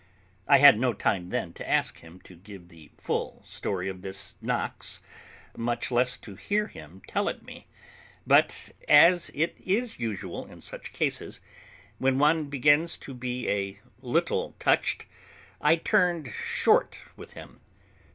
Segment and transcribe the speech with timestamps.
[0.47, 4.35] I had no time then to ask him to give the full story of this
[4.41, 4.99] Knox,
[5.55, 7.67] much less to hear him tell it me;
[8.25, 11.39] but, as it is usual in such cases,
[11.99, 15.05] when one begins to be a little touched,
[15.61, 17.59] I turned short with him.